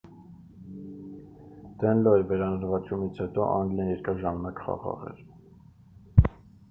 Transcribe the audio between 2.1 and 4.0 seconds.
վերանվաճումից հետո անգլիան